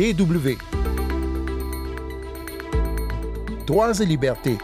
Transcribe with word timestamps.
DW. 0.00 0.56
Droits 3.66 4.00
et 4.00 4.06
libertés. 4.06 4.56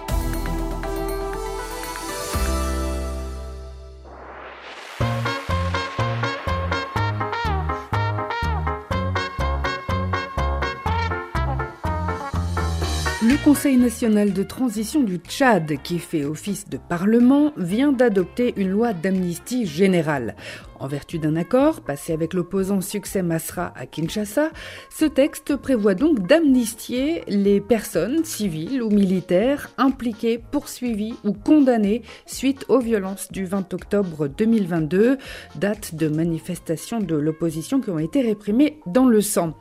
Le 13.22 13.44
Conseil 13.44 13.76
national 13.76 14.32
de 14.32 14.42
transition 14.42 15.03
du 15.03 15.18
Tchad, 15.18 15.82
qui 15.82 15.98
fait 15.98 16.24
office 16.24 16.66
de 16.70 16.78
Parlement, 16.78 17.52
vient 17.59 17.92
d'adopter 17.92 18.55
une 18.56 18.70
loi 18.70 18.95
d'amnistie 18.95 19.66
générale. 19.66 20.34
En 20.79 20.88
vertu 20.88 21.19
d'un 21.19 21.37
accord 21.37 21.80
passé 21.80 22.12
avec 22.12 22.34
l'opposant 22.34 22.80
Succès 22.80 23.23
Masra 23.23 23.73
à 23.77 23.87
Kinshasa, 23.87 24.51
ce 24.91 25.06
texte 25.06 25.56
prévoit 25.56 25.95
donc 25.95 26.27
d'amnistier 26.27 27.23
les 27.28 27.60
personnes 27.60 28.24
civiles 28.24 28.83
ou 28.83 28.91
militaires 28.91 29.70
impliquées, 29.78 30.38
poursuivies 30.38 31.14
ou 31.24 31.33
condamnées 31.33 32.02
suite 32.27 32.66
aux 32.69 32.78
violences 32.78 33.33
du 33.33 33.47
20 33.47 33.73
octobre 33.73 34.28
2022, 34.28 35.16
date 35.55 35.95
de 35.95 36.09
manifestation 36.09 37.00
de 37.00 37.16
l'opposition 37.16 37.80
qui 37.80 37.91
ont 37.91 37.98
été 37.98 38.20
réprimées 38.20 38.78
dans 38.86 39.06
le 39.06 39.22
sang. 39.22 39.55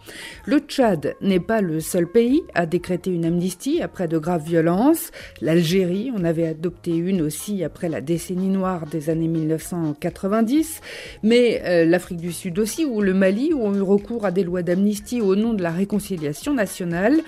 Le 0.46 0.60
Tchad 0.60 1.16
n'est 1.22 1.40
pas 1.40 1.62
le 1.62 1.80
seul 1.80 2.08
pays 2.08 2.44
à 2.54 2.66
décréter 2.66 3.12
une 3.12 3.26
amnistie 3.26 3.82
après 3.82 4.08
de 4.08 4.18
graves 4.18 4.46
violences. 4.46 5.12
L'Algérie 5.42 6.12
en 6.12 6.26
avait 6.26 6.48
adopté 6.48 6.96
une 6.96 7.22
aussi 7.22 7.64
après 7.64 7.88
la 7.88 8.02
décennie 8.02 8.50
noire 8.50 8.86
des 8.86 9.10
années 9.10 9.28
1990 9.30 10.82
mais 11.24 11.62
euh, 11.66 11.86
l'Afrique 11.86 12.20
du 12.20 12.32
Sud 12.32 12.60
aussi, 12.60 12.86
ou 12.86 13.02
le 13.02 13.14
Mali, 13.14 13.54
ont 13.54 13.74
eu 13.74 13.82
recours 13.82 14.26
à 14.26 14.32
des 14.32 14.44
lois 14.44 14.64
d'amnistie 14.64 15.22
au 15.22 15.36
nom 15.36 15.54
de 15.54 15.64
la 15.64 15.72
réconciliation 15.72 16.54
nationale. 16.54 17.22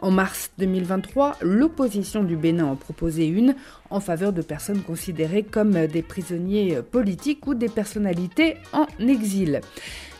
En 0.00 0.12
mars 0.12 0.50
2023, 0.58 1.38
l'opposition 1.40 2.22
du 2.22 2.36
Bénin 2.36 2.66
en 2.66 2.76
proposait 2.76 3.26
une 3.26 3.56
en 3.90 3.98
faveur 3.98 4.32
de 4.32 4.42
personnes 4.42 4.82
considérées 4.82 5.42
comme 5.42 5.86
des 5.86 6.02
prisonniers 6.02 6.78
politiques 6.88 7.46
ou 7.48 7.54
des 7.54 7.68
personnalités 7.68 8.56
en 8.72 8.86
exil. 9.08 9.60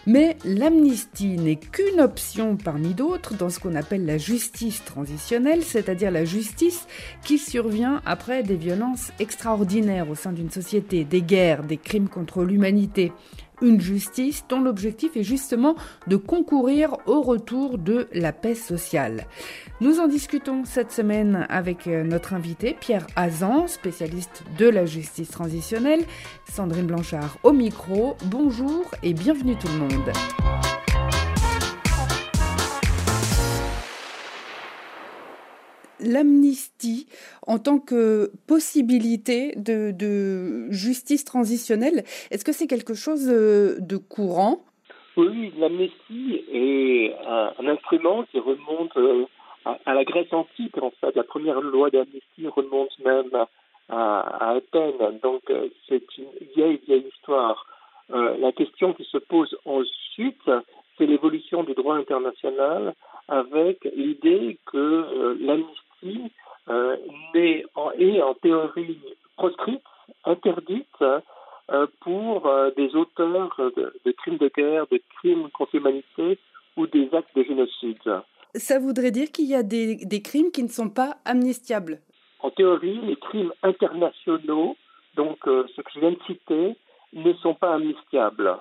Mais 0.09 0.39
l'amnistie 0.43 1.37
n'est 1.37 1.57
qu'une 1.57 2.01
option 2.01 2.57
parmi 2.57 2.95
d'autres 2.95 3.35
dans 3.35 3.51
ce 3.51 3.61
qu'on 3.61 3.75
appelle 3.75 4.07
la 4.07 4.17
justice 4.17 4.83
transitionnelle, 4.83 5.63
c'est-à-dire 5.63 6.11
la 6.11 6.25
justice 6.25 6.87
qui 7.23 7.37
survient 7.37 8.01
après 8.07 8.43
des 8.43 8.57
violences 8.57 9.13
extraordinaires 9.19 10.09
au 10.09 10.15
sein 10.15 10.33
d'une 10.33 10.51
société, 10.51 11.05
des 11.05 11.21
guerres, 11.21 11.63
des 11.63 11.77
crimes 11.77 12.09
contre 12.09 12.43
l'humanité 12.43 13.13
une 13.63 13.81
justice 13.81 14.45
dont 14.49 14.61
l'objectif 14.61 15.17
est 15.17 15.23
justement 15.23 15.75
de 16.07 16.17
concourir 16.17 16.97
au 17.07 17.23
retour 17.23 17.79
de 17.79 18.09
la 18.13 18.33
paix 18.33 18.55
sociale. 18.55 19.27
Nous 19.81 20.01
en 20.01 20.09
discutons 20.09 20.65
cette 20.65 20.93
semaine 20.93 21.47
avec 21.49 21.87
euh, 21.87 22.03
notre 22.03 22.35
invité 22.35 22.77
Pierre 22.79 23.07
Azan, 23.17 23.67
spécialiste 23.67 24.45
de 24.59 24.69
la 24.69 24.87
justice 24.87 25.31
transitionnelle, 25.31 26.05
Sandrine 26.51 26.87
Blanchard 26.87 27.39
au 27.43 27.53
micro. 27.53 28.17
Bonjour 28.27 28.91
et 29.03 29.13
bienvenue 29.13 29.57
tout 29.57 29.69
le 29.69 29.79
monde. 29.79 30.78
L'amnistie 36.01 37.07
en 37.47 37.59
tant 37.59 37.79
que 37.79 38.31
possibilité 38.47 39.55
de, 39.57 40.71
justice 40.71 41.25
transitionnelle, 41.25 42.05
est-ce 42.31 42.45
que 42.45 42.53
c'est 42.53 42.67
quelque 42.67 42.95
chose 42.95 43.29
euh, 43.29 43.77
de 43.81 43.97
courant? 43.97 44.61
Oui, 45.17 45.53
l'amnistie 45.59 46.45
est 46.53 47.15
un, 47.27 47.67
instrument 47.67 48.25
qui 48.31 48.39
remonte 48.39 48.97
euh, 48.97 49.25
à, 49.65 49.95
la 49.95 50.05
Grèce 50.05 50.33
antique. 50.33 50.79
En 50.81 50.93
fait, 51.01 51.15
la 51.17 51.25
première 51.25 51.61
loi 51.61 51.91
d'amnistie 51.91 52.47
remonte 52.47 52.97
même 53.05 53.31
à, 53.89 54.51
Athènes. 54.51 55.19
Donc, 55.23 55.43
euh, 55.51 55.69
c'est 55.89 56.05
une 56.19 56.47
vieille, 56.55 56.81
vieille 56.87 57.07
histoire. 57.15 57.67
la 58.11 58.53
question 58.53 58.93
qui 58.95 59.05
se 59.05 59.19
pose 59.19 59.57
ensuite, 59.65 60.51
c'est 60.97 61.07
l'évolution 61.07 61.65
du 61.65 61.75
droit 61.75 61.97
international 61.97 62.95
avec 63.29 63.85
l'idée 63.95 64.59
que 64.67 65.37
l'amnistie 65.41 65.88
en, 68.23 68.35
théorie 68.35 68.99
proscrite, 69.37 69.83
interdite 70.25 71.03
euh, 71.71 71.87
pour 72.01 72.47
euh, 72.47 72.71
des 72.77 72.95
auteurs 72.95 73.55
de, 73.59 74.13
crimes 74.13 74.39
de 74.39 74.51
guerre, 74.55 74.87
de 74.91 75.01
crimes 75.19 75.49
contre 75.51 75.77
l'humanité 75.77 76.39
ou 76.77 76.87
des 76.87 77.09
actes 77.13 77.35
de 77.37 77.43
génocide. 77.43 78.23
Ça 78.55 78.79
voudrait 78.79 79.11
dire 79.11 79.31
qu'il 79.31 79.47
y 79.47 79.55
a 79.55 79.63
des, 79.63 79.97
des 79.97 80.23
crimes 80.23 80.51
qui 80.51 80.63
ne 80.63 80.69
sont 80.69 80.89
pas 80.89 81.17
amnistiables 81.25 82.01
En 82.41 82.51
théorie, 82.51 83.01
les 83.03 83.17
crimes 83.17 83.53
internationaux, 83.63 84.77
donc 85.17 85.39
ce 85.45 85.81
que 85.81 85.91
je 85.95 86.01
viens 86.01 86.13
de 86.13 86.23
citer, 86.27 86.77
ne 87.13 87.33
sont 87.35 87.55
pas 87.55 87.75
amnistiables. 87.75 88.57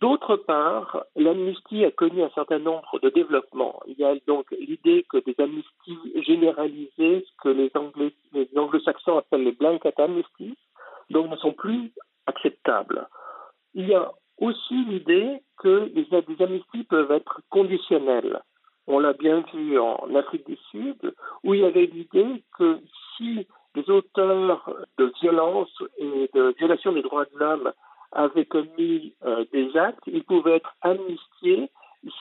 D'autre 0.00 0.36
part, 0.36 1.04
l'amnistie 1.14 1.84
a 1.84 1.90
connu 1.90 2.22
un 2.22 2.30
certain 2.30 2.58
nombre 2.58 2.98
de 3.00 3.08
développements. 3.08 3.80
Il 3.86 3.98
y 3.98 4.04
a 4.04 4.14
donc 4.26 4.50
l'idée 4.50 5.06
que 5.08 5.18
des 5.18 5.34
amnisties 5.38 6.22
généralisées, 6.22 7.24
ce 7.26 7.42
que 7.42 7.48
les, 7.48 7.70
les 8.32 8.48
anglo-saxons 8.58 9.18
appellent 9.18 9.44
les 9.44 9.52
blanket 9.52 9.98
amnesties, 9.98 10.56
donc 11.08 11.30
ne 11.30 11.36
sont 11.36 11.52
plus 11.52 11.92
acceptables. 12.26 13.06
Il 13.74 13.88
y 13.88 13.94
a 13.94 14.12
aussi 14.38 14.84
l'idée 14.84 15.42
que 15.58 15.90
les, 15.94 16.04
des 16.04 16.44
amnisties 16.44 16.84
peuvent 16.84 17.12
être 17.12 17.40
conditionnelles. 17.48 18.40
On 18.86 18.98
l'a 18.98 19.14
bien 19.14 19.44
vu 19.54 19.78
en 19.78 20.14
Afrique 20.14 20.46
du 20.46 20.56
Sud, 20.70 21.14
où 21.42 21.54
il 21.54 21.60
y 21.60 21.64
avait 21.64 21.86
l'idée 21.86 22.42
que 22.58 22.80
si 23.16 23.46
les 23.74 23.90
auteurs 23.90 24.68
de 24.98 25.12
violences 25.20 25.82
et 25.98 26.30
de 26.34 26.54
violations 26.58 26.92
des 26.92 27.02
droits 27.02 27.24
de 27.24 27.38
l'homme 27.38 27.72
avaient 28.16 28.46
commis 28.46 29.14
euh, 29.24 29.44
des 29.52 29.76
actes, 29.76 30.00
ils 30.06 30.24
pouvaient 30.24 30.56
être 30.56 30.74
amnistiés 30.82 31.70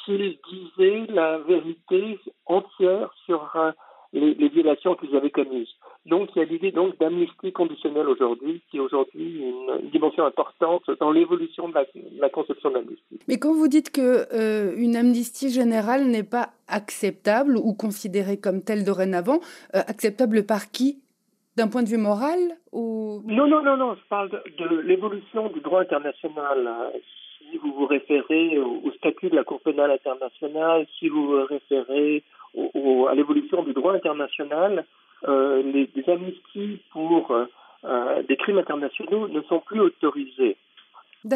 s'ils 0.03 0.37
disaient 0.51 1.05
la 1.09 1.37
vérité 1.39 2.19
entière 2.45 3.13
sur 3.25 3.51
euh, 3.55 3.71
les, 4.13 4.49
violations 4.49 4.95
qu'ils 4.95 5.15
avaient 5.15 5.29
commises. 5.29 5.69
Donc 6.05 6.29
il 6.35 6.39
y 6.39 6.41
a 6.41 6.45
l'idée 6.45 6.71
donc 6.71 6.97
d'amnistie 6.99 7.51
conditionnelle 7.51 8.07
aujourd'hui, 8.07 8.61
qui 8.69 8.77
est 8.77 8.79
aujourd'hui 8.79 9.43
une, 9.43 9.89
dimension 9.89 10.25
importante 10.25 10.83
dans 10.99 11.11
l'évolution 11.11 11.69
de 11.69 11.75
la, 12.19 12.29
conception 12.29 12.71
d'amnistie. 12.71 13.19
Mais 13.27 13.37
quand 13.37 13.53
vous 13.53 13.67
dites 13.67 13.91
que 13.91 14.25
euh, 14.33 14.73
une 14.77 14.95
amnistie 14.95 15.49
générale 15.49 16.05
n'est 16.05 16.23
pas 16.23 16.49
acceptable 16.67 17.57
ou 17.57 17.73
considérée 17.73 18.37
comme 18.37 18.63
telle 18.63 18.83
dorénavant, 18.83 19.39
acceptable 19.73 20.45
par 20.45 20.71
qui? 20.71 21.01
D'un 21.57 21.67
point 21.67 21.83
de 21.83 21.89
vue 21.89 21.97
moral 21.97 22.39
ou? 22.71 23.21
Non, 23.25 23.47
non, 23.47 23.63
non, 23.63 23.77
non. 23.77 23.95
Je 23.95 24.07
parle 24.09 24.29
de, 24.29 24.81
l'évolution 24.81 25.49
du 25.49 25.59
droit 25.61 25.81
international. 25.81 26.91
Si 27.39 27.57
vous 27.57 27.73
vous 27.73 27.85
référez 27.85 28.57
au, 28.59 28.91
statut 28.97 29.29
de 29.29 29.35
la 29.35 29.43
Cour 29.43 29.61
pénale 29.61 29.91
internationale, 29.91 30.85
si 30.99 31.07
vous 31.07 31.27
vous 31.27 31.45
référez 31.45 32.23
au, 32.55 33.07
à 33.07 33.15
l'évolution 33.15 33.63
du 33.63 33.73
droit 33.73 33.93
international, 33.93 34.85
euh, 35.27 35.61
les, 35.63 35.89
amnisties 36.07 36.79
pour 36.91 37.31
euh, 37.31 38.23
des 38.23 38.35
crimes 38.37 38.57
internationaux 38.57 39.27
ne 39.27 39.41
sont 39.43 39.59
plus 39.59 39.79
autorisées. 39.79 40.57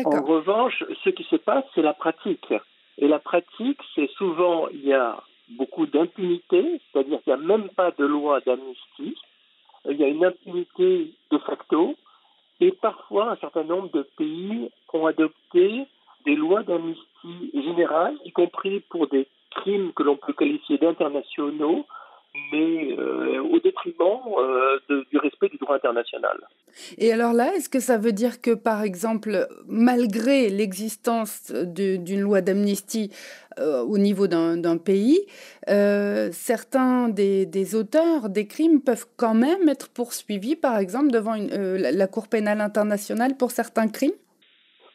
En 0.06 0.24
revanche, 0.24 0.84
ce 1.04 1.10
qui 1.10 1.24
se 1.24 1.36
passe, 1.36 1.64
c'est 1.74 1.82
la 1.82 1.94
pratique. 1.94 2.54
Et 2.98 3.08
la 3.08 3.20
pratique, 3.20 3.80
c'est 3.96 4.10
souvent, 4.12 4.68
il 4.72 4.86
y 4.86 4.94
a 4.94 5.18
beaucoup 5.58 5.88
d'impunité, 5.88 6.80
c'est-à-dire 6.92 7.22
qu'il 7.24 7.34
n'y 7.34 7.40
a 7.40 7.58
même 7.58 7.70
pas 7.70 7.92
de 7.92 8.06
loi 8.06 8.40
d'amnistie 8.42 9.18
il 9.90 9.98
y 9.98 10.04
a 10.04 10.08
une 10.08 10.26
impunité 10.26 11.14
de 11.32 11.38
facto, 11.40 11.96
et 12.60 12.72
parfois 12.72 13.32
un 13.32 13.36
certain 13.38 13.64
nombre 13.64 13.90
de 13.92 14.04
pays 14.18 14.70
ont 14.94 15.06
adopté 15.06 15.86
des 16.26 16.36
lois 16.36 16.64
d'amnistie 16.64 17.52
générale, 17.54 18.18
y 18.26 18.32
compris 18.32 18.82
pour 18.90 19.08
des 19.08 19.28
crimes 19.52 19.94
que 19.94 20.04
l'on 20.04 20.18
peut 20.18 20.34
qualifier 20.34 20.78
d'internationaux, 20.78 21.86
mais 22.52 22.96
euh, 22.98 23.42
au 23.42 23.60
détriment 23.60 24.22
euh, 24.38 24.80
du 25.12 25.18
respect 25.18 25.50
du 25.50 25.58
droit 25.58 25.76
international. 25.76 26.38
Et 26.98 27.12
alors 27.12 27.34
là, 27.34 27.54
est-ce 27.56 27.70
que 27.70 27.80
ça 27.80 27.98
veut 27.98 28.12
dire 28.12 28.42
que, 28.42 28.54
par 28.54 28.84
exemple, 28.84 29.48
malgré 29.68 30.50
l'existence 30.50 31.52
d'une 31.52 32.22
loi 32.22 32.42
d'amnistie 32.42 33.12
euh, 33.60 33.82
au 33.82 33.98
niveau 33.98 34.28
d'un 34.28 34.78
pays, 34.78 35.20
certains 36.32 37.10
des, 37.10 37.76
auteurs 37.76 38.30
des 38.30 38.48
crimes 38.48 38.82
peuvent 38.82 39.08
quand 39.18 39.34
même 39.34 39.68
être 39.68 39.90
poursuivis, 39.92 40.56
par 40.56 40.78
exemple, 40.78 41.12
devant 41.12 41.36
la 41.36 42.08
Cour 42.08 42.28
pénale 42.28 42.62
internationale 42.62 43.38
pour 43.38 43.52
certains 43.52 43.88
crimes? 43.88 44.14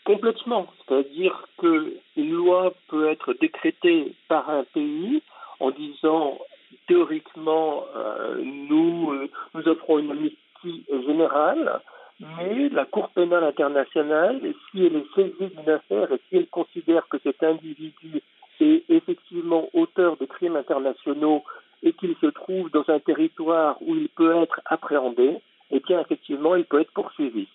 Complètement. 0.05 0.67
C'est-à-dire 0.87 1.49
qu'une 1.59 2.31
loi 2.31 2.75
peut 2.89 3.09
être 3.09 3.35
décrétée 3.41 4.15
par 4.29 4.51
un 4.51 4.65
pays 4.65 5.23
en 5.61 5.71
disant 5.71 6.39
théoriquement, 6.87 7.85
euh, 7.97 8.41
nous, 8.43 9.13
euh, 9.13 9.29
nous 9.55 9.69
offrons 9.69 9.99
une 9.99 10.11
amnistie 10.11 10.85
générale, 11.07 11.81
mais 12.21 12.69
la 12.69 12.85
Cour 12.85 13.09
pénale 13.11 13.45
internationale, 13.45 14.41
si 14.71 14.87
elle 14.87 14.97
est 14.97 15.15
saisie 15.15 15.55
d'une 15.55 15.71
affaire 15.71 16.13
et 16.13 16.21
si 16.29 16.37
elle 16.37 16.47
considère 16.47 17.07
que 17.09 17.19
cet 17.23 17.43
individu 17.43 18.23
est 18.61 18.85
effectivement 18.89 19.69
auteur 19.75 20.17
de 20.17 20.27
crimes 20.27 20.57
internationaux 20.57 21.43
et 21.83 21.93
qu'il 21.93 22.15
se 22.21 22.27
trouve 22.27 22.71
dans 22.71 22.85
un 22.89 23.01
territoire 23.01 23.77
où 23.83 23.95
il 23.95 24.09
peut 24.09 24.37
être 24.37 24.61
appréhendé, 24.65 25.39
eh 25.71 25.81
bien 25.81 26.01
effectivement, 26.01 26.55
il 26.55 26.65
peut 26.65 26.81
être 26.81 26.93
poursuivi. 26.93 27.49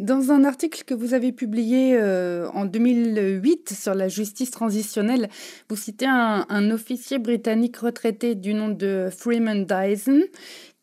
Dans 0.00 0.32
un 0.32 0.44
article 0.44 0.84
que 0.84 0.94
vous 0.94 1.12
avez 1.12 1.30
publié 1.30 1.94
euh, 1.94 2.48
en 2.54 2.64
2008 2.64 3.74
sur 3.78 3.92
la 3.92 4.08
justice 4.08 4.50
transitionnelle, 4.50 5.28
vous 5.68 5.76
citez 5.76 6.06
un, 6.06 6.70
officier 6.70 7.18
britannique 7.18 7.76
retraité 7.76 8.34
du 8.34 8.54
nom 8.54 8.70
de 8.70 9.10
Freeman 9.14 9.66
Dyson 9.66 10.22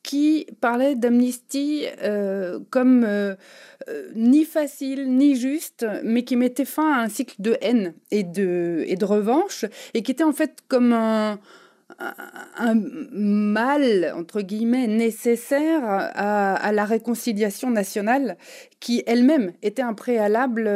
qui 0.03 0.45
parlait 0.61 0.93
d'amnistie 0.93 1.85
euh, 2.03 2.59
comme 2.69 3.03
euh, 3.05 3.33
ni 4.13 4.45
facile 4.45 5.11
ni 5.11 5.35
juste, 5.35 5.87
mais 6.03 6.23
qui 6.23 6.35
mettait 6.35 6.63
fin 6.63 6.93
à 6.93 7.01
un 7.01 7.09
cycle 7.09 7.37
de 7.39 7.57
haine 7.61 7.95
et 8.11 8.23
de, 8.23 8.83
et 8.85 8.97
de 8.97 9.05
revanche, 9.05 9.65
et 9.95 10.03
qui 10.03 10.11
était 10.11 10.23
en 10.23 10.31
fait 10.31 10.59
comme 10.67 10.93
un, 10.93 11.39
un 11.99 12.75
mal, 12.75 14.13
entre 14.15 14.41
guillemets, 14.41 14.87
nécessaire 14.87 15.81
à, 15.85 16.71
la 16.71 16.85
réconciliation 16.85 17.69
nationale, 17.69 18.37
qui 18.79 19.03
elle-même 19.07 19.53
était 19.61 19.81
un 19.81 19.93
préalable 19.93 20.69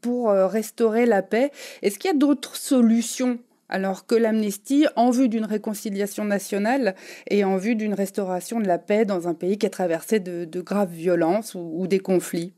pour 0.00 0.30
restaurer 0.30 1.06
la 1.06 1.22
paix. 1.22 1.50
Est-ce 1.82 1.98
qu'il 1.98 2.10
y 2.10 2.14
a 2.14 2.16
d'autres 2.16 2.56
solutions 2.56 3.38
alors 3.68 4.06
que 4.06 4.14
l'amnistie 4.14 4.86
en 4.96 5.10
vue 5.10 5.28
d'une 5.28 5.44
réconciliation 5.44 6.24
nationale 6.24 6.94
et 7.30 7.44
en 7.44 7.56
vue 7.56 7.76
d'une 7.76 7.94
restauration 7.94 8.60
de 8.60 8.66
la 8.66 8.78
paix 8.78 9.04
dans 9.04 9.26
un 9.26 9.34
pays 9.34 9.58
qui 9.58 9.66
est 9.66 9.70
traversé 9.70 10.20
de, 10.20 10.60
graves 10.60 10.92
violences 10.92 11.54
ou, 11.54 11.86
des 11.86 11.98
conflits? 11.98 12.54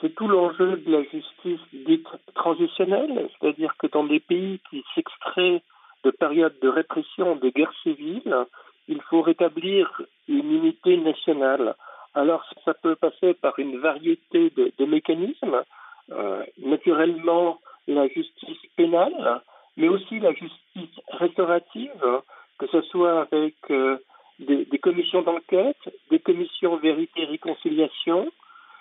C'est 0.00 0.14
tout 0.14 0.28
l'enjeu 0.28 0.76
de 0.78 0.92
la 0.92 1.02
justice 1.02 1.60
dite 1.72 2.06
transitionnelle, 2.34 3.28
c'est-à-dire 3.38 3.74
que 3.78 3.88
dans 3.88 4.04
des 4.04 4.20
pays 4.20 4.60
qui 4.70 4.84
s'extraient 4.94 5.62
de 6.04 6.10
période 6.10 6.54
de 6.60 6.68
répression, 6.68 7.36
de 7.36 7.48
guerre 7.50 7.72
civile, 7.82 8.46
il 8.88 9.00
faut 9.02 9.22
rétablir 9.22 10.02
une 10.28 10.52
unité 10.52 10.96
nationale. 10.96 11.74
Alors 12.14 12.44
ça 12.64 12.74
peut 12.74 12.96
passer 12.96 13.34
par 13.34 13.58
une 13.58 13.78
variété 13.78 14.50
de, 14.50 14.84
mécanismes, 14.84 15.62
euh, 16.10 16.42
naturellement 16.58 17.60
la 17.86 18.08
justice 18.08 18.58
pénale, 18.76 19.42
mais 19.76 19.88
aussi 19.88 20.18
la 20.18 20.32
justice 20.32 21.00
restaurative, 21.12 22.20
que 22.58 22.66
ce 22.66 22.80
soit 22.82 23.20
avec 23.20 23.54
euh, 23.70 23.98
des, 24.38 24.78
commissions 24.78 25.22
d'enquête, 25.22 25.76
des 26.10 26.18
commissions 26.18 26.76
vérité 26.76 27.22
et 27.22 27.26
réconciliation, 27.26 28.30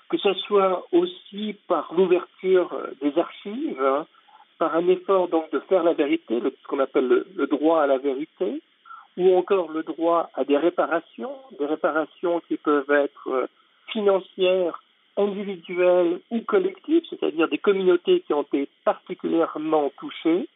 que 0.09 0.17
ce 0.17 0.33
soit 0.33 0.85
aussi 0.91 1.55
par 1.67 1.93
l'ouverture 1.93 2.69
des 3.01 3.17
archives, 3.17 4.05
par 4.57 4.75
un 4.75 4.87
effort 4.87 5.27
donc 5.27 5.51
de 5.51 5.59
faire 5.61 5.83
la 5.83 5.93
vérité, 5.93 6.39
ce 6.39 6.67
qu'on 6.67 6.79
appelle 6.79 7.25
le, 7.35 7.47
droit 7.47 7.81
à 7.81 7.87
la 7.87 7.97
vérité, 7.97 8.61
ou 9.17 9.35
encore 9.35 9.71
le 9.71 9.83
droit 9.83 10.29
à 10.35 10.43
des 10.43 10.57
réparations, 10.57 11.35
des 11.59 11.65
réparations 11.65 12.41
qui 12.47 12.57
peuvent 12.57 12.91
être 12.91 13.29
euh, 13.29 13.47
financières, 13.87 14.81
individuelles 15.15 16.19
ou 16.29 16.41
collectives, 16.41 17.03
c'est-à-dire 17.09 17.47
des 17.47 17.57
communautés 17.57 18.21
qui 18.21 18.33
ont 18.33 18.43
été 18.43 18.69
particulièrement 18.85 19.91
touchées. 19.97 20.47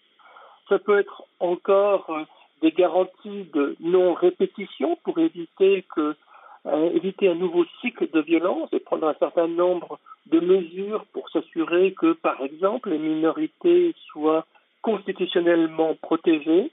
Ça 0.70 0.78
peut 0.78 1.00
être 1.00 1.24
encore 1.40 2.10
euh, 2.10 2.24
des 2.62 2.72
garanties 2.72 3.50
de 3.54 3.76
non-répétition 3.80 4.98
pour 5.04 5.18
éviter 5.20 5.86
que 5.96 6.16
éviter 6.94 7.28
un 7.28 7.34
nouveau 7.34 7.66
cycle 7.82 8.08
de 8.12 8.22
violence 8.22 8.70
et 8.72 8.80
prendre 8.80 9.08
un 9.08 9.16
certain 9.16 9.48
nombre 9.48 10.00
de 10.28 10.40
mesures 10.40 11.06
pour 11.14 11.30
s'assurer 11.30 11.94
que, 11.94 12.14
par 12.14 12.42
exemple, 12.42 12.90
les 12.90 12.98
minorités 12.98 13.94
soient 14.12 14.46
constitutionnellement 14.82 15.96
protégées. 15.96 16.72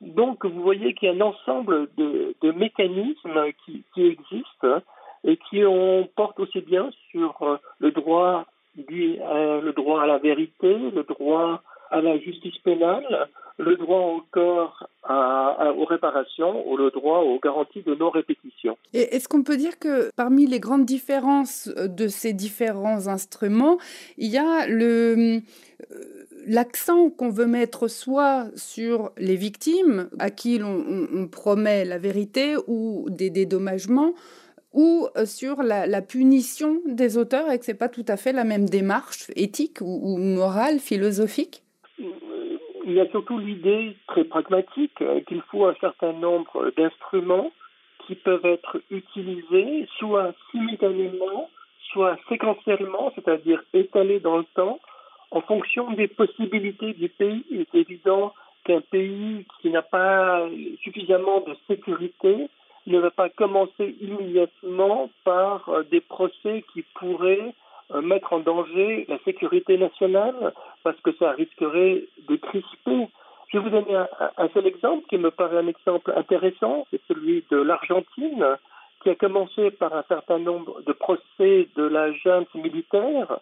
Donc, 0.00 0.46
vous 0.46 0.62
voyez 0.62 0.94
qu'il 0.94 1.08
y 1.08 1.12
a 1.12 1.14
un 1.14 1.28
ensemble 1.28 1.88
de, 1.96 2.52
mécanismes 2.52 3.52
qui, 3.64 3.84
existent 3.96 4.82
et 5.24 5.36
qui 5.36 5.64
on 5.64 6.08
porte 6.16 6.40
aussi 6.40 6.60
bien 6.60 6.90
sur 7.10 7.58
le 7.78 7.90
droit, 7.90 8.46
euh, 8.78 9.60
le 9.60 9.72
droit 9.72 10.02
à 10.02 10.06
la 10.06 10.18
vérité, 10.18 10.74
le 10.74 11.02
droit 11.02 11.62
à 11.90 12.00
la 12.00 12.18
justice 12.18 12.56
pénale, 12.58 13.28
le 13.60 13.76
droit 13.76 14.00
encore 14.00 14.88
à, 15.02 15.72
aux 15.76 15.84
réparations 15.84 16.66
ou 16.68 16.76
le 16.76 16.90
droit 16.90 17.18
aux 17.18 17.38
garanties 17.38 17.82
de 17.82 17.94
non-répétition. 17.94 18.76
Et 18.94 19.14
est-ce 19.14 19.28
qu'on 19.28 19.42
peut 19.42 19.56
dire 19.56 19.78
que 19.78 20.10
parmi 20.16 20.46
les 20.46 20.60
grandes 20.60 20.86
différences 20.86 21.68
de 21.68 22.08
ces 22.08 22.32
différents 22.32 23.06
instruments, 23.06 23.78
il 24.16 24.30
y 24.30 24.38
a 24.38 24.66
euh, 24.68 25.40
l'accent 26.46 27.10
qu'on 27.10 27.30
veut 27.30 27.46
mettre 27.46 27.88
soit 27.88 28.46
sur 28.56 29.12
les 29.18 29.36
victimes 29.36 30.08
à 30.18 30.30
qui 30.30 30.58
l'on 30.58 31.28
promet 31.30 31.84
la 31.84 31.98
vérité 31.98 32.56
ou 32.66 33.06
des 33.10 33.30
dédommagements, 33.30 34.14
ou 34.72 35.08
sur 35.24 35.62
la, 35.64 36.02
punition 36.02 36.80
des 36.86 37.18
auteurs 37.18 37.50
et 37.50 37.58
que 37.58 37.64
c'est 37.64 37.74
pas 37.74 37.88
tout 37.88 38.04
à 38.06 38.16
fait 38.16 38.32
la 38.32 38.44
même 38.44 38.68
démarche 38.68 39.26
éthique 39.34 39.78
ou 39.80 40.16
morale, 40.16 40.78
philosophique? 40.78 41.64
Il 42.84 42.92
y 42.92 43.00
a 43.00 43.08
surtout 43.10 43.38
l'idée 43.38 43.96
très 44.06 44.24
pragmatique 44.24 45.00
euh, 45.02 45.20
qu'il 45.20 45.42
faut 45.50 45.66
un 45.66 45.74
certain 45.80 46.12
nombre 46.12 46.72
d'instruments 46.76 47.52
qui 48.06 48.14
peuvent 48.14 48.46
être 48.46 48.80
utilisés 48.90 49.88
soit 49.98 50.32
simultanément, 50.50 51.50
soit 51.92 52.16
séquentiellement, 52.28 53.12
c'est-à-dire 53.14 53.62
étalés 53.74 54.20
dans 54.20 54.38
le 54.38 54.46
temps, 54.54 54.80
en 55.30 55.40
fonction 55.42 55.92
des 55.92 56.08
possibilités 56.08 56.92
du 56.94 57.08
pays. 57.08 57.44
Il 57.50 57.60
est 57.60 57.74
évident 57.74 58.32
qu'un 58.64 58.80
pays 58.80 59.46
qui 59.60 59.70
n'a 59.70 59.82
pas 59.82 60.46
suffisamment 60.82 61.40
de 61.40 61.56
sécurité 61.68 62.48
ne 62.86 62.98
va 62.98 63.10
pas 63.10 63.28
commencer 63.28 63.94
immédiatement 64.00 65.10
par 65.24 65.68
euh, 65.68 65.82
des 65.90 66.00
procès 66.00 66.64
qui 66.72 66.82
pourraient 66.94 67.54
mettre 68.02 68.32
en 68.32 68.40
danger 68.40 69.06
la 69.08 69.18
sécurité 69.24 69.78
nationale 69.78 70.52
parce 70.82 71.00
que 71.00 71.12
ça 71.18 71.32
risquerait 71.32 72.04
de 72.28 72.36
crisper. 72.36 73.08
Je 73.48 73.58
vais 73.58 73.64
vous 73.64 73.70
donner 73.70 73.96
un, 74.36 74.48
seul 74.54 74.66
exemple 74.66 75.06
qui 75.08 75.18
me 75.18 75.30
paraît 75.30 75.58
un 75.58 75.66
exemple 75.66 76.12
intéressant, 76.16 76.86
c'est 76.90 77.00
celui 77.08 77.44
de 77.50 77.56
l'Argentine, 77.56 78.46
qui 79.02 79.10
a 79.10 79.14
commencé 79.14 79.70
par 79.72 79.94
un 79.94 80.04
certain 80.08 80.38
nombre 80.38 80.82
de 80.82 80.92
procès 80.92 81.68
de 81.74 81.82
la 81.82 82.12
junte 82.12 82.54
militaire, 82.54 83.40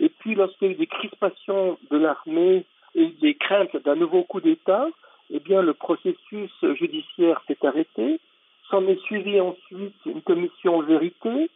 et 0.00 0.08
puis 0.08 0.34
lorsqu'il 0.34 0.68
y 0.68 0.70
a 0.70 0.74
eu 0.74 0.76
des 0.76 0.86
crispations 0.86 1.78
de 1.90 1.96
l'armée 1.98 2.64
et 2.94 3.06
des 3.20 3.34
craintes 3.34 3.76
d'un 3.84 3.96
nouveau 3.96 4.22
coup 4.22 4.40
d'État, 4.40 4.86
eh 5.30 5.40
bien 5.40 5.62
le 5.62 5.74
processus 5.74 6.52
judiciaire 6.78 7.42
s'est 7.46 7.66
arrêté. 7.66 8.20
S'en 8.70 8.86
est 8.86 9.00
suivi 9.02 9.40
ensuite 9.40 9.96
une 10.06 10.22
commission 10.22 10.80
vérité, 10.82 11.50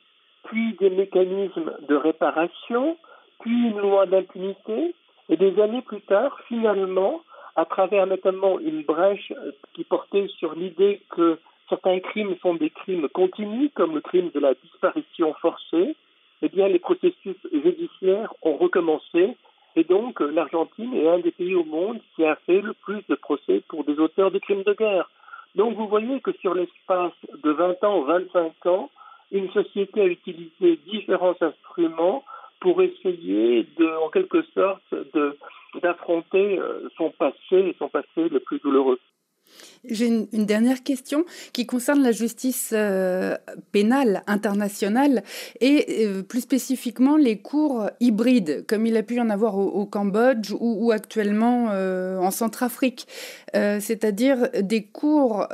puis 0.53 0.77
des 0.79 0.91
mécanismes 0.91 1.73
de 1.89 1.95
réparation, 1.95 2.99
puis 3.41 3.69
une 3.71 3.79
loi 3.79 4.05
d'impunité, 4.05 4.95
et 5.31 5.37
des 5.39 5.59
années 5.59 5.81
plus 5.81 6.03
tard, 6.03 6.39
finalement, 6.47 7.23
à 7.57 7.65
travers 7.65 8.07
notamment 8.07 8.61
une 8.61 8.83
brèche 8.83 9.33
qui 9.73 9.85
portait 9.85 10.29
sur 10.39 10.55
l'idée 10.55 11.01
que 11.17 11.39
certains 11.71 12.01
crimes 12.01 12.37
sont 12.43 12.55
des 12.55 12.69
crimes 12.69 13.09
continus, 13.09 13.71
comme 13.75 13.95
le 13.95 14.03
crime 14.03 14.31
de 14.35 14.41
la 14.41 14.53
disparition 14.53 15.33
forcée, 15.41 15.97
eh 16.43 16.49
bien, 16.51 16.69
les 16.69 16.79
processus 16.79 17.37
judiciaires 17.51 18.35
ont 18.43 18.59
recommencé, 18.59 19.35
et 19.75 19.85
donc 19.85 20.21
l'Argentine 20.21 20.93
est 20.95 21.09
un 21.09 21.21
des 21.21 21.31
pays 21.31 21.55
au 21.55 21.65
monde 21.65 21.99
qui 22.15 22.27
a 22.27 22.37
fait 22.45 22.61
le 22.61 22.75
plus 22.75 23.03
de 23.09 23.15
procès 23.15 23.63
pour 23.69 23.85
des 23.85 23.99
auteurs 23.99 24.31
de 24.31 24.39
crimes 24.39 24.65
de 24.65 24.75
guerre. 24.75 25.09
Donc 25.55 25.77
vous 25.77 25.89
voyez 25.89 26.21
que 26.21 26.33
sur 26.43 26.53
l'espace 26.53 27.13
de 27.43 27.51
20 27.51 27.83
ans 27.85 28.01
ou 28.01 28.05
25 28.05 28.67
ans, 28.67 28.91
une 29.33 29.51
société 29.51 30.01
a 30.01 30.07
utilisé 30.07 30.79
différents 30.87 31.37
instruments 31.41 32.23
pour 32.61 32.81
essayer 32.81 33.67
de, 33.77 34.05
en 34.05 34.09
quelque 34.11 34.43
sorte, 34.55 34.83
d'affronter 35.83 36.59
euh, 36.59 36.89
son 36.97 37.11
passé, 37.11 37.75
son 37.79 37.89
passé 37.89 38.29
le 38.29 38.39
plus 38.39 38.61
douloureux. 38.61 39.01
J'ai 39.85 40.07
une, 40.07 40.47
dernière 40.47 40.85
question 40.85 41.25
qui 41.53 41.67
concerne 41.67 42.05
la 42.05 42.12
justice 42.12 42.71
euh, 42.73 43.37
pénale 43.73 44.23
internationale 44.29 45.25
et 45.61 46.07
euh, 46.07 46.23
plus 46.23 46.43
spécifiquement 46.43 47.17
les 47.17 47.39
cours 47.39 47.91
hybrides, 47.99 48.65
comme 48.69 48.87
il 48.87 48.97
a 48.97 49.03
pu 49.03 49.17
y 49.17 49.21
en 49.21 49.29
avoir 49.29 49.59
au, 49.59 49.85
Cambodge 49.85 50.53
ou, 50.61 50.93
actuellement 50.93 51.71
euh, 51.73 52.17
en 52.19 52.31
Centrafrique. 52.31 53.09
C'est-à-dire 53.55 54.49
des 54.62 54.83
cours 54.83 55.47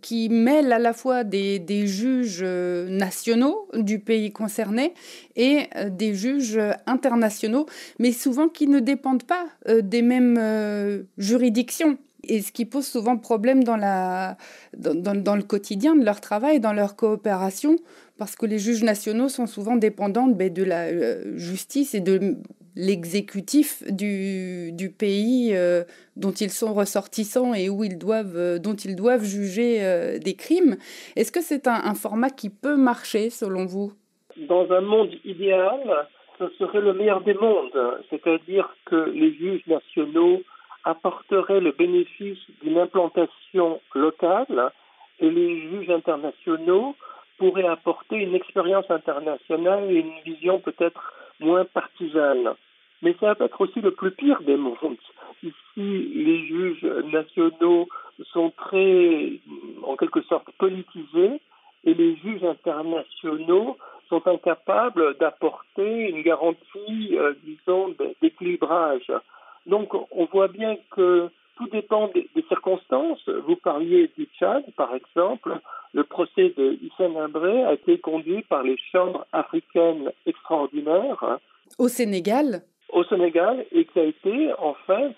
qui 0.00 0.28
mêlent 0.28 0.72
à 0.72 0.80
la 0.80 0.92
fois 0.92 1.22
des, 1.22 1.60
des, 1.60 1.86
juges 1.86 2.42
nationaux 2.42 3.68
du 3.74 4.00
pays 4.00 4.32
concerné 4.32 4.92
et 5.36 5.68
des 5.88 6.14
juges 6.14 6.58
internationaux, 6.86 7.66
mais 8.00 8.10
souvent 8.10 8.48
qui 8.48 8.66
ne 8.66 8.80
dépendent 8.80 9.22
pas 9.22 9.46
des 9.68 10.02
mêmes 10.02 11.06
juridictions 11.16 11.96
et 12.28 12.40
ce 12.40 12.52
qui 12.52 12.64
pose 12.64 12.86
souvent 12.86 13.16
problème 13.16 13.64
dans, 13.64 13.76
le 13.76 15.42
quotidien 15.42 15.96
de 15.96 16.04
leur 16.04 16.20
travail, 16.20 16.60
dans 16.60 16.72
leur 16.72 16.96
coopération, 16.96 17.76
parce 18.18 18.36
que 18.36 18.46
les 18.46 18.58
juges 18.58 18.82
nationaux 18.82 19.28
sont 19.28 19.46
souvent 19.46 19.76
dépendants 19.76 20.26
ben, 20.26 20.52
de 20.52 20.64
la 20.64 20.86
euh, 20.86 21.36
justice 21.36 21.94
et 21.94 22.00
de, 22.00 22.36
l'exécutif 22.78 23.82
du, 23.90 24.94
pays 24.98 25.52
euh, 25.54 25.84
dont 26.16 26.32
ils 26.32 26.50
sont 26.50 26.74
ressortissants 26.74 27.54
et 27.54 27.70
où 27.70 27.84
ils 27.84 27.98
doivent, 27.98 28.36
euh, 28.36 28.58
dont 28.58 28.74
ils 28.74 28.96
doivent 28.96 29.24
juger 29.24 29.80
des 30.22 30.34
crimes. 30.34 30.76
Est-ce 31.16 31.32
que 31.32 31.40
c'est 31.40 31.66
un, 31.66 31.94
format 31.94 32.30
qui 32.30 32.50
peut 32.50 32.76
marcher 32.76 33.30
selon 33.30 33.64
vous? 33.64 33.92
Dans 34.48 34.70
un 34.70 34.82
monde 34.82 35.10
idéal, 35.24 36.06
ce 36.38 36.48
serait 36.58 36.82
le 36.82 36.92
meilleur 36.92 37.22
des 37.22 37.32
mondes, 37.32 38.02
c'est-à-dire 38.10 38.68
que 38.84 39.10
les 39.10 39.32
juges 39.32 39.66
nationaux 39.66 40.42
apporteraient 40.86 41.60
le 41.60 41.72
bénéfice 41.72 42.38
d'une 42.62 42.78
implantation 42.78 43.80
locale 43.94 44.72
et 45.18 45.28
les 45.28 45.60
juges 45.60 45.90
internationaux 45.90 46.94
pourraient 47.38 47.66
apporter 47.66 48.16
une 48.16 48.34
expérience 48.34 48.90
internationale 48.90 49.90
et 49.90 49.98
une 49.98 50.20
vision 50.24 50.60
peut-être 50.60 51.12
moins 51.40 51.64
partisane. 51.64 52.54
Mais 53.02 53.14
ça 53.20 53.34
va 53.34 53.44
être 53.44 53.60
aussi 53.60 53.80
le 53.80 53.90
plus 53.90 54.12
pire 54.12 54.40
des 54.42 54.56
mondes. 54.56 54.96
Ici, 55.42 55.52
les 55.76 56.46
juges 56.46 56.84
nationaux 57.12 57.88
sont 58.32 58.50
très, 58.50 59.32
en 59.82 59.96
quelque 59.96 60.22
sorte, 60.22 60.50
politisés 60.52 61.40
et 61.84 61.94
les 61.94 62.16
juges 62.16 62.44
internationaux 62.44 63.76
sont 64.08 64.26
incapables 64.28 65.18
d'apporter 65.18 66.10
une 66.10 66.22
garantie, 66.22 67.18
euh, 67.18 67.34
disons, 67.44 67.94
d'équilibrage. 68.22 69.12
Donc, 69.66 69.92
on 70.12 70.24
voit 70.26 70.48
bien 70.48 70.76
que 70.90 71.28
tout 71.56 71.68
dépend 71.68 72.08
des, 72.08 72.28
des, 72.34 72.42
circonstances. 72.48 73.28
Vous 73.46 73.56
parliez 73.56 74.10
du 74.16 74.28
Tchad, 74.38 74.64
par 74.76 74.94
exemple. 74.94 75.58
Le 75.92 76.04
procès 76.04 76.52
de 76.56 76.78
Hissène 76.82 77.16
Imbré 77.16 77.64
a 77.64 77.72
été 77.72 77.98
conduit 77.98 78.42
par 78.42 78.62
les 78.62 78.76
chambres 78.92 79.26
africaines 79.32 80.12
extraordinaires. 80.26 81.38
Au 81.78 81.88
Sénégal 81.88 82.62
Au 82.90 83.02
Sénégal, 83.04 83.64
et 83.72 83.86
qui 83.86 83.98
a 83.98 84.04
été, 84.04 84.52
en 84.58 84.74
fait, 84.86 85.16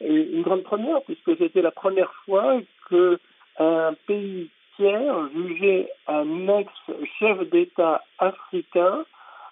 une 0.00 0.42
grande 0.42 0.62
première, 0.62 1.02
puisque 1.02 1.36
c'était 1.36 1.62
la 1.62 1.70
première 1.70 2.12
fois 2.24 2.60
qu'un 2.88 3.94
pays 4.06 4.50
tiers 4.76 5.28
jugeait 5.34 5.88
un 6.06 6.48
ex-chef 6.48 7.50
d'État 7.50 8.02
africain 8.18 9.04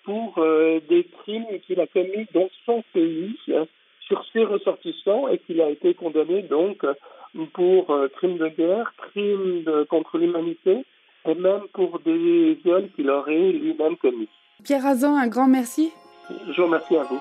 pour 0.05 0.35
euh, 0.39 0.81
des 0.89 1.05
crimes 1.23 1.61
qu'il 1.65 1.81
a 1.81 1.87
commis 1.87 2.27
dans 2.35 2.49
son 2.67 2.83
pays 2.93 3.37
sur 4.13 4.25
ses 4.33 4.45
ressortissants 4.45 5.29
et 5.29 5.39
qu'il 5.39 5.61
a 5.63 5.71
été 5.71 5.95
condamné 5.95 6.43
donc 6.43 6.85
pour 7.55 7.91
euh, 7.91 8.09
crimes 8.09 8.37
de 8.37 8.49
guerre, 8.49 8.93
crimes 8.99 9.65
contre 9.89 10.19
l'humanité 10.19 10.85
et 11.27 11.35
même 11.35 11.63
pour 11.73 11.99
des 12.01 12.59
viols 12.63 12.91
qu'il 12.95 13.09
aurait 13.09 13.53
lui-même 13.53 13.97
commis. 13.97 14.29
Pierre 14.63 14.85
Azan, 14.85 15.17
un 15.17 15.29
grand 15.29 15.49
merci. 15.49 15.93
Je 16.29 16.61
vous 16.61 16.67
remercie 16.67 16.97
à 16.97 17.05
vous. 17.05 17.21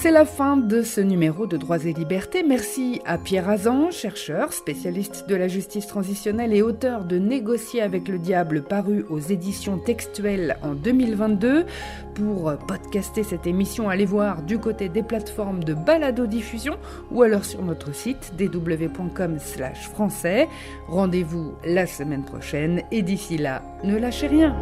C'est 0.00 0.12
la 0.12 0.24
fin 0.24 0.56
de 0.56 0.82
ce 0.82 1.00
numéro 1.00 1.48
de 1.48 1.56
Droits 1.56 1.84
et 1.84 1.92
Libertés. 1.92 2.44
Merci 2.44 3.00
à 3.04 3.18
Pierre 3.18 3.48
Azan, 3.48 3.90
chercheur, 3.90 4.52
spécialiste 4.52 5.28
de 5.28 5.34
la 5.34 5.48
justice 5.48 5.88
transitionnelle 5.88 6.54
et 6.54 6.62
auteur 6.62 7.04
de 7.04 7.18
Négocier 7.18 7.82
avec 7.82 8.06
le 8.06 8.20
diable 8.20 8.62
paru 8.62 9.04
aux 9.10 9.18
éditions 9.18 9.76
textuelles 9.76 10.56
en 10.62 10.74
2022. 10.74 11.66
Pour 12.14 12.56
podcaster 12.68 13.24
cette 13.24 13.48
émission, 13.48 13.88
allez 13.88 14.06
voir 14.06 14.42
du 14.42 14.60
côté 14.60 14.88
des 14.88 15.02
plateformes 15.02 15.64
de 15.64 15.74
balado-diffusion 15.74 16.76
ou 17.10 17.24
alors 17.24 17.44
sur 17.44 17.64
notre 17.64 17.92
site 17.92 18.32
www.com 18.38 19.38
français. 19.92 20.46
Rendez-vous 20.86 21.54
la 21.64 21.88
semaine 21.88 22.24
prochaine 22.24 22.82
et 22.92 23.02
d'ici 23.02 23.36
là, 23.36 23.62
ne 23.82 23.96
lâchez 23.96 24.28
rien. 24.28 24.54